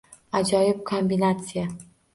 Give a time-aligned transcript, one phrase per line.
[0.39, 1.71] Ajoyib kombinatsiya